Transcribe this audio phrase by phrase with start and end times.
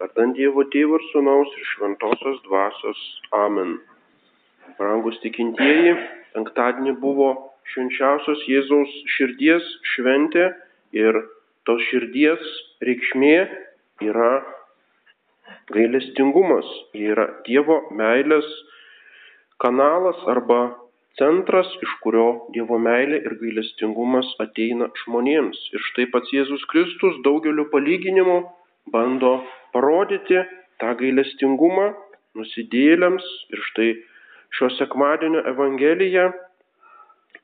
[0.00, 3.00] Vardant Dievo Tėvo ir Sūnaus ir Šventosios Dvasios.
[3.36, 3.74] Amen.
[4.78, 5.92] Brangus tikintieji,
[6.32, 7.26] penktadienį buvo
[7.68, 10.46] švenčiausios Jėzaus širdies šventė
[10.96, 11.20] ir
[11.68, 12.48] tos širdies
[12.88, 13.34] reikšmė
[14.08, 14.30] yra
[15.76, 16.72] gailestingumas.
[16.96, 18.48] Jie yra Dievo meilės
[19.60, 20.62] kanalas arba
[21.20, 25.60] centras, iš kurio Dievo meilė ir gailestingumas ateina žmonėms.
[25.76, 28.46] Ir štai pats Jėzus Kristus daugeliu palyginimų
[28.88, 29.42] bando
[29.74, 30.42] parodyti
[30.82, 31.90] tą gailestingumą
[32.38, 33.26] nusidėlėms.
[33.54, 33.90] Ir štai
[34.58, 36.30] šio sekmadienio Evangelija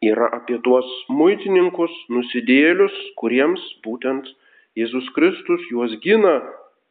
[0.04, 4.28] yra apie tuos muitininkus, nusidėlius, kuriems būtent
[4.76, 6.36] Jėzus Kristus juos gina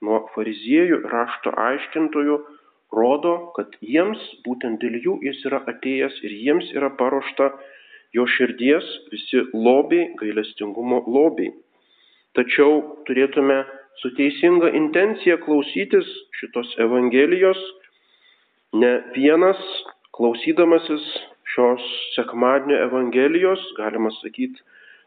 [0.02, 2.40] nuo fariziejų rašto aiškintojų,
[2.96, 7.52] rodo, kad jiems būtent dėl jų jis yra atėjęs ir jiems yra paruošta
[8.16, 11.52] jo širdies visi lobiai, gailestingumo lobiai.
[12.36, 13.64] Tačiau turėtume
[14.02, 16.08] su teisinga intencija klausytis
[16.40, 17.60] šitos Evangelijos,
[18.74, 19.62] ne vienas
[20.16, 21.06] klausydamasis
[21.56, 21.84] šios
[22.16, 24.62] sekmadienio Evangelijos, galima sakyti,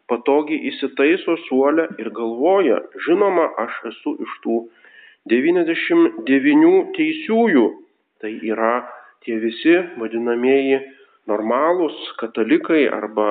[0.08, 4.58] patogiai įsitaiso suolę ir galvoja, žinoma, aš esu iš tų
[5.28, 7.66] 99 teisiųjų,
[8.22, 8.78] tai yra
[9.24, 10.78] tie visi vadinamieji
[11.28, 13.28] normalūs katalikai arba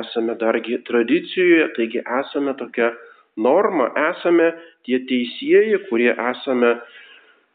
[0.00, 2.92] esame dargi tradicijoje, taigi esame tokia
[3.36, 4.50] norma, esame
[4.86, 6.78] tie teisėjai, kurie esame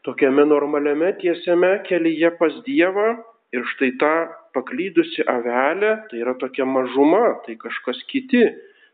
[0.06, 3.16] tokiame normaliame tiesiame kelyje pas Dievą
[3.54, 4.14] ir štai ta
[4.56, 8.44] paklydusi avelė, tai yra tokia mažuma, tai kažkas kiti,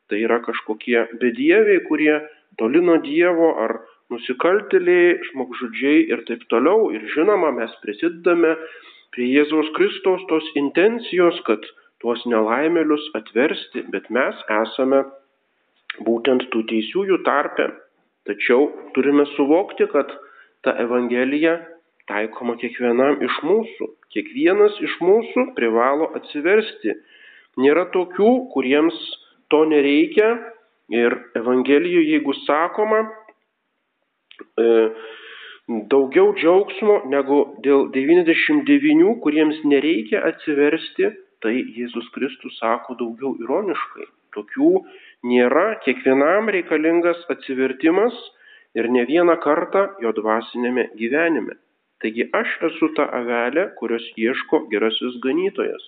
[0.09, 2.17] tai yra kažkokie bedieviai, kurie
[2.61, 3.79] toli nuo Dievo ar
[4.13, 6.91] nusikaltėliai, žmogžudžiai ir taip toliau.
[6.93, 8.57] Ir žinoma, mes prisidedame
[9.15, 11.65] prie Jėzaus Kristaus tos intencijos, kad
[12.03, 15.05] tuos nelaimėlius atversti, bet mes esame
[16.01, 17.69] būtent tų teisiųjų tarpe.
[18.29, 20.13] Tačiau turime suvokti, kad
[20.63, 21.59] ta Evangelija
[22.11, 23.89] taikoma kiekvienam iš mūsų.
[24.15, 26.95] Kiekvienas iš mūsų privalo atsiversti.
[27.61, 28.97] Nėra tokių, kuriems
[29.53, 30.31] to nereikia.
[30.93, 33.01] Ir Evangelijoje, jeigu sakoma,
[34.61, 34.65] e,
[35.93, 44.11] daugiau džiaugsmo negu dėl 99, kuriems nereikia atsiversti, tai Jėzus Kristus sako daugiau ironiškai.
[44.37, 44.73] Tokių
[45.29, 48.17] nėra, kiekvienam reikalingas atsivertimas
[48.79, 51.59] ir ne vieną kartą jo dvasinėme gyvenime.
[52.03, 55.85] Taigi aš esu ta avelė, kurios ieško gerasis ganytojas.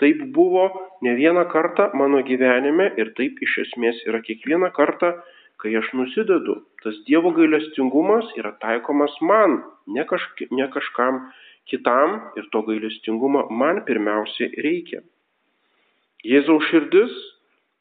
[0.00, 0.64] Taip buvo
[1.04, 5.12] ne vieną kartą mano gyvenime ir taip iš esmės yra kiekvieną kartą,
[5.60, 6.56] kai aš nusidedu.
[6.82, 11.20] Tas Dievo gailestingumas yra taikomas man, ne, kažk ne kažkam
[11.70, 15.02] kitam ir to gailestingumo man pirmiausiai reikia.
[16.26, 17.14] Jėzaus širdis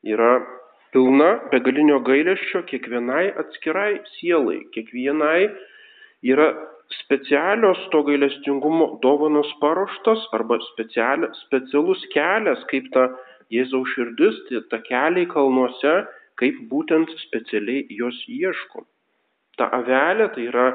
[0.03, 0.41] yra
[0.91, 5.49] pilna begalinio gailesčio kiekvienai atskirai sielai, kiekvienai
[6.33, 6.51] yra
[6.99, 13.09] specialios to gailestingumo dovanos paruoštos arba speciali, specialus kelias, kaip ta
[13.51, 15.95] Jėzaus širdis, tai ta keliai kalnuose,
[16.39, 18.85] kaip būtent specialiai jos ieško.
[19.59, 20.67] Ta avelė tai yra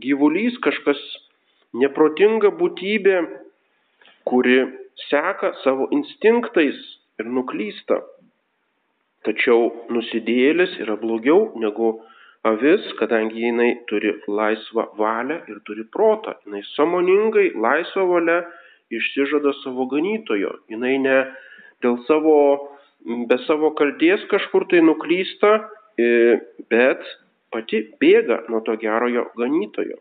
[0.00, 1.00] gyvulys, kažkas
[1.76, 3.18] neprotinga būtybė,
[4.24, 4.56] kuri
[5.10, 6.80] seka savo instinktais
[7.20, 8.00] ir nuklysta.
[9.24, 11.94] Tačiau nusidėjėlis yra blogiau negu
[12.44, 16.36] avis, kadangi jinai turi laisvą valią ir turi protą.
[16.44, 18.42] Jinai samoningai, laisvą valią
[18.92, 20.52] išsižada savo ganytojo.
[20.72, 21.18] Jinai ne
[21.84, 22.36] dėl savo,
[23.04, 25.54] be savo kalties kažkur tai nuklysta,
[25.96, 27.00] e, bet
[27.54, 29.96] pati bėga nuo to gerojo ganytojo.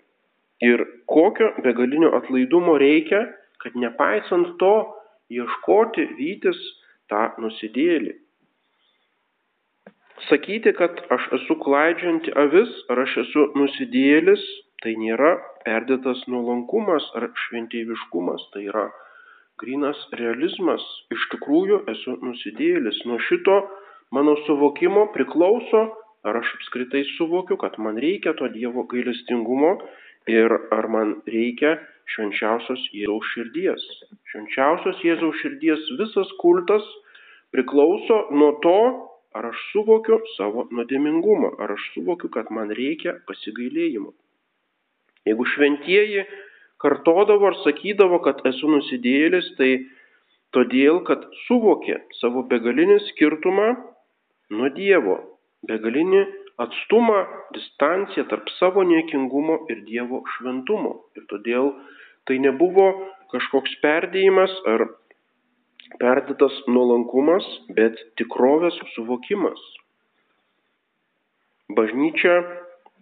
[0.64, 3.24] Ir kokio begalinio atlaidumo reikia,
[3.64, 4.76] kad nepaisant to
[5.32, 6.60] ieškoti vytis
[7.12, 8.18] tą nusidėlį.
[10.34, 14.42] Sakyti, kad aš esu klaidžianti avis ar aš esu nusidėlis,
[14.82, 18.88] tai nėra perdėtas nuolankumas ar šventėjiškumas, tai yra
[19.62, 20.82] grinas realizmas.
[21.14, 23.04] Iš tikrųjų esu nusidėlis.
[23.06, 23.60] Nuo šito
[24.18, 25.84] mano suvokimo priklauso,
[26.26, 29.76] ar aš apskritai suvokiu, kad man reikia to Dievo gailestingumo
[30.34, 31.78] ir ar man reikia
[32.10, 33.86] švenčiausios Jėzaus širdies.
[34.34, 36.94] Švenčiausios Jėzaus širdies visas kultas
[37.54, 38.80] priklauso nuo to,
[39.34, 44.12] Ar aš suvokiu savo nuodėmingumą, ar aš suvokiu, kad man reikia pasigailėjimo.
[45.26, 46.26] Jeigu šventieji
[46.84, 49.72] kartodavo ar sakydavo, kad esu nusidėjėlis, tai
[50.54, 53.70] todėl, kad suvokė savo begalinį skirtumą
[54.54, 55.18] nuo Dievo,
[55.70, 56.22] begalinį
[56.62, 57.24] atstumą,
[57.56, 60.94] distanciją tarp savo niekingumo ir Dievo šventumo.
[61.18, 61.72] Ir todėl
[62.30, 62.92] tai nebuvo
[63.34, 64.86] kažkoks perdėjimas ar
[66.02, 67.46] perdėtas nuolankumas,
[67.78, 69.62] bet tikrovės suvokimas.
[71.74, 72.36] Bažnyčia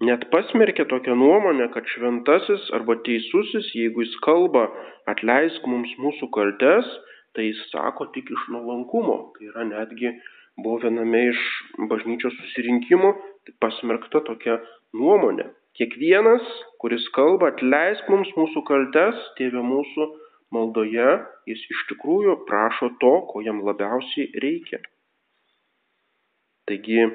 [0.05, 4.67] net pasmerkė tokią nuomonę, kad šventasis arba teisusis, jeigu jis kalba
[5.11, 6.89] atleisk mums mūsų kaltes,
[7.35, 9.17] tai jis sako tik iš nuolankumo.
[9.37, 10.13] Tai yra netgi
[10.59, 11.41] buvo viename iš
[11.91, 13.13] bažnyčios susirinkimų
[13.63, 14.59] pasmerkta tokia
[14.97, 15.49] nuomonė.
[15.79, 16.43] Kiekvienas,
[16.83, 20.07] kuris kalba atleisk mums mūsų kaltes, tėvė mūsų
[20.55, 21.09] maldoje,
[21.49, 24.81] jis iš tikrųjų prašo to, ko jam labiausiai reikia.
[26.69, 27.07] Taigi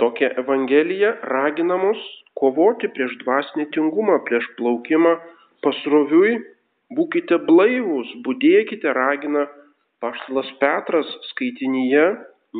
[0.00, 2.00] tokia evangelija ragina mus
[2.40, 5.14] kovoti prieš dvasinį tingumą, prieš plaukimą
[5.64, 6.38] pasroviui,
[6.96, 9.46] būkite blaivūs, būdėkite, ragina
[10.02, 12.06] paštalas Petras skaitinyje,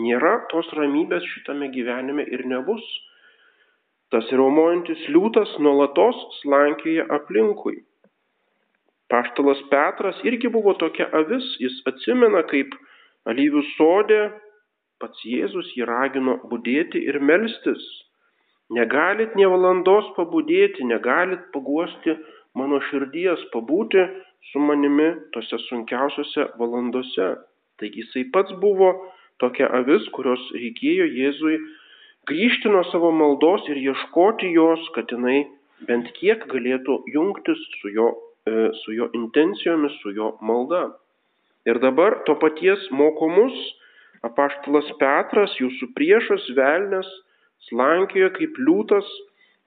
[0.04, 2.84] nėra tos ramybės šitame gyvenime ir nebus.
[4.10, 7.78] Tas raumojantis liūtas nuolatos slankioja aplinkui.
[9.10, 12.76] Paštalas Petras irgi buvo tokia avis, jis atsimena, kaip
[13.30, 14.20] alyvių sodė
[15.02, 17.82] pats Jėzus jį ragino būdėti ir melstis.
[18.70, 22.14] Negalit nie valandos pabudėti, negalit paguosti
[22.54, 24.04] mano širdies, pabūti
[24.52, 27.32] su manimi tose sunkiausiose valandose.
[27.80, 28.92] Taigi jisai pats buvo
[29.42, 31.58] tokia avis, kurios reikėjo Jėzui
[32.30, 35.40] grįžti nuo savo maldos ir ieškoti jos, kad jinai
[35.88, 38.10] bent kiek galėtų jungtis su jo,
[38.46, 40.88] su jo intencijomis, su jo malda.
[41.68, 43.56] Ir dabar to paties mokomus
[44.26, 47.08] apaštalas Petras, jūsų priešas velnės,
[47.68, 49.08] slankioja kaip liūtas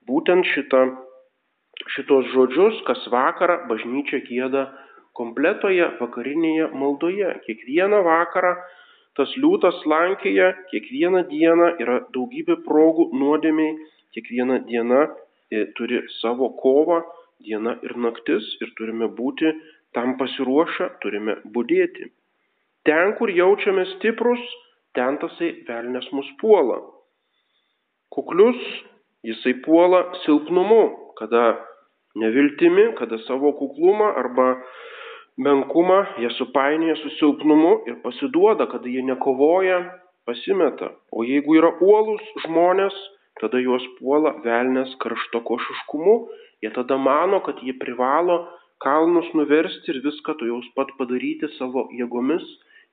[0.09, 0.83] būtent šitą,
[1.95, 4.67] šitos žodžius, kas vakarą bažnyčia gėda
[5.17, 7.33] kompletoje vakarinėje maldoje.
[7.47, 8.55] Kiekvieną vakarą
[9.17, 13.75] tas liūtas slankioja, kiekvieną dieną yra daugybė progų nuodėmiai,
[14.13, 17.01] kiekviena diena e, turi savo kovą,
[17.45, 19.51] diena ir naktis ir turime būti
[19.93, 22.09] tam pasiruošę, turime būdėti.
[22.87, 24.41] Ten, kur jaučiame stiprus,
[24.97, 26.81] ten tasai velnės mus puola
[28.13, 28.61] kuklius,
[29.25, 31.57] jisai puola silpnumu, kada
[32.15, 34.47] neviltimi, kada savo kuklumą arba
[35.37, 39.79] menkumą jie supainioja su silpnumu ir pasiduoda, kada jie nekovoja,
[40.25, 40.91] pasimeta.
[41.11, 42.93] O jeigu yra uolus žmonės,
[43.41, 46.15] tada juos puola velnės karštokošiškumu,
[46.63, 48.43] jie tada mano, kad jie privalo
[48.83, 52.43] kalnus nuversti ir viską tu jaus pat padaryti savo jėgomis,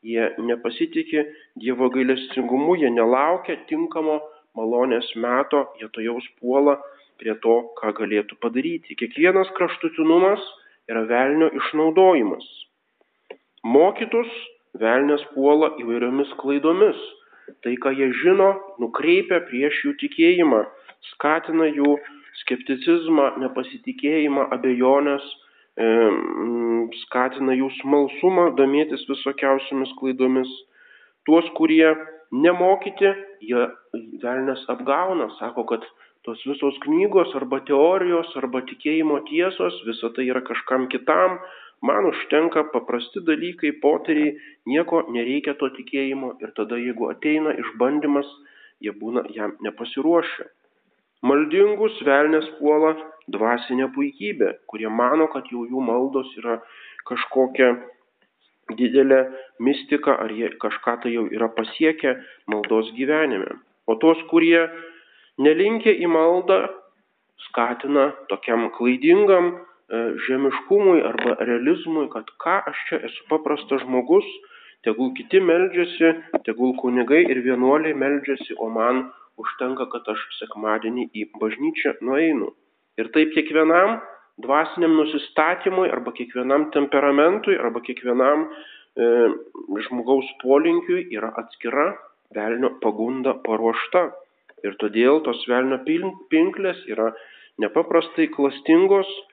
[0.07, 1.27] jie nepasitikė
[1.61, 4.21] Dievo gailestingumu, jie nelaukia tinkamo
[4.57, 6.79] malonės meto jie to jaus puola
[7.21, 8.97] prie to, ką galėtų padaryti.
[8.97, 10.41] Kiekvienas kraštutinumas
[10.91, 12.47] yra velnio išnaudojimas.
[13.61, 14.31] Mokytus
[14.81, 17.01] velnės puola įvairiomis klaidomis.
[17.64, 18.50] Tai, ką jie žino,
[18.82, 20.64] nukreipia prieš jų tikėjimą,
[21.12, 21.97] skatina jų
[22.43, 25.25] skepticizmą, nepasitikėjimą, abejonės,
[25.76, 25.88] e,
[27.05, 30.50] skatina jų smalsumą domėtis visokiausiamis klaidomis.
[31.29, 31.91] Tuos, kurie
[32.32, 33.11] nemokyti,
[33.44, 33.67] jie
[34.23, 35.85] velnės apgauna, sako, kad
[36.26, 41.38] tos visos knygos arba teorijos arba tikėjimo tiesos, visa tai yra kažkam kitam,
[41.82, 44.37] man užtenka paprasti dalykai, poteriai,
[44.67, 48.29] nieko nereikia to tikėjimo ir tada jeigu ateina išbandymas,
[48.81, 50.49] jie būna jam nepasiruošę.
[51.27, 52.94] Maldingus velnės puola
[53.29, 56.61] dvasinė puikybė, kurie mano, kad jau jų maldos yra
[57.09, 57.75] kažkokia
[58.79, 59.21] didelė
[59.61, 62.15] mistika, ar jie kažką tai jau yra pasiekę
[62.49, 63.59] maldos gyvenime.
[63.87, 64.69] O tos, kurie
[65.41, 66.62] nelinkia į maldą,
[67.49, 69.52] skatina tokiam klaidingam
[70.26, 74.26] žemiškumui arba realizmui, kad ką aš čia esu paprastas žmogus,
[74.87, 76.12] tegul kiti meldžiasi,
[76.47, 79.09] tegul kunigai ir vienuoliai meldžiasi, o man
[79.40, 82.52] užtenka, kad aš sekmadienį į bažnyčią nueinu.
[83.00, 83.99] Ir taip kiekvienam
[84.44, 89.11] dvasiniam nusistatymui arba kiekvienam temperamentui arba kiekvienam e,
[89.87, 91.90] žmogaus polinkiui yra atskira
[92.37, 94.11] velnio pagunda paruošta.
[94.64, 95.80] Ir todėl tos velnio
[96.30, 97.11] pinklės yra
[97.61, 99.30] nepaprastai klastingos e,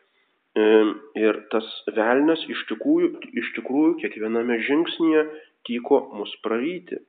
[0.58, 3.12] ir tas velnas iš tikrųjų,
[3.42, 5.26] iš tikrųjų kiekviename žingsnyje
[5.68, 7.00] tyko mus praryti.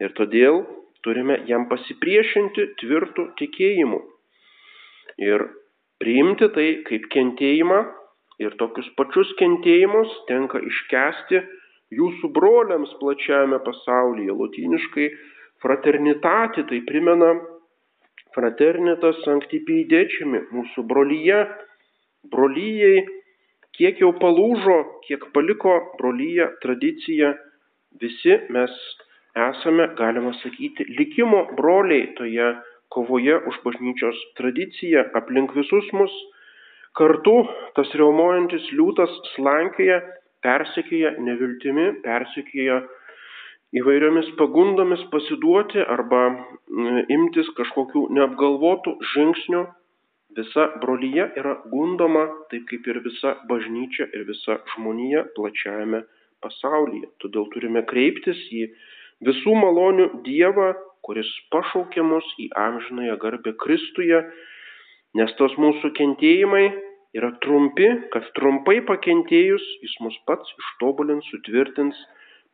[0.00, 0.62] Ir todėl
[1.04, 4.00] turime jam pasipriešinti tvirtų tikėjimu.
[5.20, 5.44] Ir
[6.00, 7.80] priimti tai kaip kentėjimą
[8.40, 11.42] ir tokius pačius kentėjimus tenka iškesti
[11.96, 14.32] jūsų broliams plačiame pasaulyje.
[14.32, 15.08] Lotyniškai
[15.60, 17.34] fraternitati tai primena
[18.34, 21.42] fraternitas sanctipeidečiami, mūsų brolyje,
[22.28, 23.04] brolyjei,
[23.76, 27.34] kiek jau palūžo, kiek paliko brolyje tradicija,
[28.00, 28.74] visi mes
[29.36, 32.52] esame, galima sakyti, likimo broliai toje
[32.90, 36.14] kovoje už bažnyčios tradiciją aplink visus mus.
[36.98, 37.36] Kartu
[37.76, 40.00] tas reumojantis liūtas slankėja,
[40.42, 42.80] persekėja neviltimi, persekėja
[43.78, 46.24] įvairiomis pagundomis pasiduoti arba
[47.14, 49.62] imtis kažkokių neapgalvotų žingsnių,
[50.36, 56.04] Visa brolyje yra gundoma, taip kaip ir visa bažnyčia ir visa žmonija plačiajame
[56.44, 57.08] pasaulyje.
[57.22, 58.68] Todėl turime kreiptis į
[59.26, 60.70] visų malonių Dievą,
[61.06, 64.22] kuris pašaukė mus į amžinąją garbę Kristuje,
[65.18, 66.64] nes tos mūsų kentėjimai
[67.18, 71.98] yra trumpi, kad trumpai pakentėjus jis mus pats ištobulins, sutvirtins,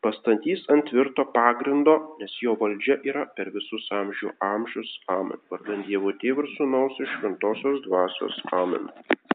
[0.05, 4.93] pastatys ant tvirto pagrindo, nes jo valdžia yra per visus amžių amžius.
[5.19, 5.41] Amen.
[5.53, 8.43] Vardant Dievo Tėvų ir Sūnaus iš Šventosios Dvasios.
[8.63, 8.91] Amen.